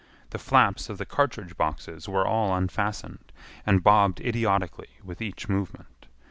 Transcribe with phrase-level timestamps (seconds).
[0.31, 3.31] The flaps of the cartridge boxes were all unfastened,
[3.67, 6.07] and bobbed idiotically with each movement.